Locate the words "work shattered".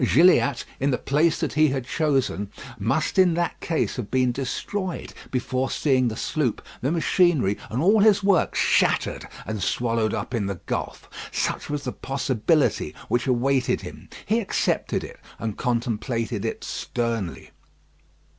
8.23-9.27